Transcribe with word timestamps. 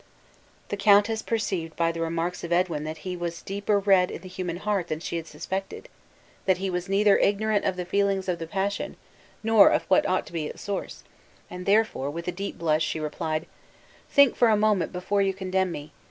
The 0.69 0.77
countess 0.77 1.21
perceived 1.21 1.75
by 1.75 1.91
the 1.91 2.01
remarks 2.01 2.43
of 2.43 2.51
Edwin 2.51 2.85
than 2.85 2.95
he 2.95 3.15
was 3.15 3.43
deeper 3.43 3.77
read 3.77 4.09
in 4.09 4.23
the 4.23 4.27
human 4.27 4.57
heart 4.57 4.87
than 4.87 4.99
she 4.99 5.17
had 5.17 5.27
suspected; 5.27 5.89
that 6.47 6.57
he 6.57 6.71
was 6.71 6.89
neither 6.89 7.19
ignorant 7.19 7.65
of 7.65 7.75
the 7.75 7.85
feelings 7.85 8.27
of 8.27 8.39
the 8.39 8.47
passion, 8.47 8.97
nor 9.43 9.69
of 9.69 9.83
what 9.83 10.09
ought 10.09 10.25
to 10.25 10.33
be 10.33 10.47
its 10.47 10.63
source; 10.63 11.03
and 11.51 11.67
therefore, 11.67 12.09
with 12.09 12.27
a 12.27 12.31
deep 12.31 12.57
blush, 12.57 12.83
she 12.83 12.99
replied: 12.99 13.45
"Think 14.09 14.35
for 14.35 14.49
a 14.49 14.57
moment 14.57 14.91
before 14.91 15.21
you 15.21 15.35
condemn 15.35 15.71
me. 15.71 15.91